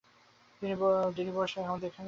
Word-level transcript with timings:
বিমি 0.61 0.75
বোস 0.75 0.93
আগেভাগেই 1.11 1.49
সেখানে 1.53 1.77
গিয়েছে। 1.81 1.99